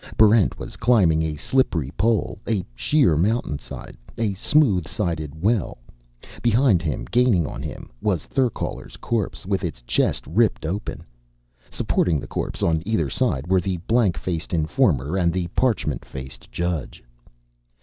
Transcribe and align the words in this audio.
Barrent 0.17 0.57
was 0.57 0.77
climbing 0.77 1.21
a 1.21 1.35
slippery 1.35 1.91
pole, 1.95 2.39
a 2.47 2.65
sheer 2.73 3.15
mountainside, 3.15 3.95
a 4.17 4.33
smooth 4.33 4.87
sided 4.87 5.39
well. 5.39 5.77
Behind 6.41 6.81
him, 6.81 7.05
gaining 7.11 7.45
on 7.45 7.61
him, 7.61 7.91
was 8.01 8.25
Therkaler's 8.25 8.97
corpse 8.97 9.45
with 9.45 9.63
its 9.63 9.83
chest 9.83 10.25
ripped 10.25 10.65
open. 10.65 11.03
Supporting 11.69 12.19
the 12.19 12.25
corpse 12.25 12.63
on 12.63 12.81
either 12.83 13.11
side 13.11 13.45
were 13.45 13.61
the 13.61 13.77
blank 13.77 14.17
faced 14.17 14.55
informer 14.55 15.17
and 15.19 15.31
the 15.31 15.45
parchment 15.49 16.03
faced 16.03 16.51
judge. 16.51 17.03